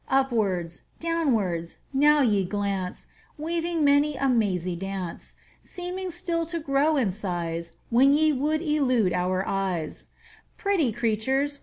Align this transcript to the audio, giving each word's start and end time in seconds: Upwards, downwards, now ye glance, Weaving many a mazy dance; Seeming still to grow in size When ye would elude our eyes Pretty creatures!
Upwards, 0.09 0.81
downwards, 0.99 1.77
now 1.93 2.21
ye 2.21 2.43
glance, 2.43 3.05
Weaving 3.37 3.83
many 3.83 4.15
a 4.15 4.27
mazy 4.27 4.75
dance; 4.75 5.35
Seeming 5.61 6.09
still 6.09 6.43
to 6.47 6.59
grow 6.59 6.97
in 6.97 7.11
size 7.11 7.73
When 7.91 8.11
ye 8.11 8.33
would 8.33 8.63
elude 8.63 9.13
our 9.13 9.47
eyes 9.47 10.05
Pretty 10.57 10.91
creatures! 10.91 11.59